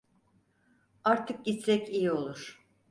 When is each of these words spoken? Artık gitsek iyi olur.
Artık 1.03 1.45
gitsek 1.45 1.89
iyi 1.89 2.11
olur. 2.11 2.63